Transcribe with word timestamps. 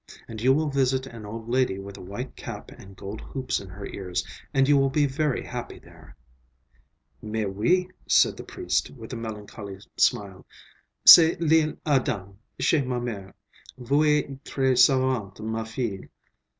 And 0.27 0.41
you 0.41 0.51
will 0.51 0.67
visit 0.71 1.05
an 1.05 1.27
old 1.27 1.47
lady 1.47 1.77
with 1.77 1.95
a 1.95 2.01
white 2.01 2.35
cap 2.35 2.71
and 2.71 2.95
gold 2.95 3.21
hoops 3.21 3.59
in 3.59 3.69
her 3.69 3.85
ears, 3.85 4.25
and 4.51 4.67
you 4.67 4.75
will 4.75 4.89
be 4.89 5.05
very 5.05 5.43
happy 5.43 5.77
there." 5.77 6.17
"Mais, 7.21 7.45
oui," 7.45 7.87
said 8.07 8.35
the 8.35 8.43
priest, 8.43 8.89
with 8.89 9.13
a 9.13 9.15
melancholy 9.15 9.77
smile. 9.97 10.43
"C'est 11.05 11.39
L'Isle 11.39 11.77
Adam, 11.85 12.39
chez 12.59 12.81
ma 12.81 12.97
mère. 12.99 13.33
Vous 13.77 14.03
êtes 14.03 14.39
très 14.43 14.75
savante, 14.75 15.39
ma 15.41 15.63
fille." 15.63 16.07